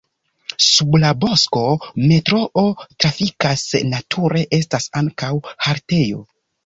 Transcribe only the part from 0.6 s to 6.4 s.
Sub la bosko metroo trafikas, nature estas ankaŭ haltejo.